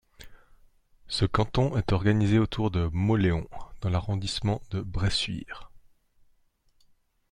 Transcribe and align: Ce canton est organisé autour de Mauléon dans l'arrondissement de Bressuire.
Ce 1.07 1.25
canton 1.25 1.77
est 1.77 1.91
organisé 1.91 2.39
autour 2.39 2.71
de 2.71 2.89
Mauléon 2.91 3.47
dans 3.81 3.91
l'arrondissement 3.91 4.59
de 4.71 4.81
Bressuire. 4.81 5.69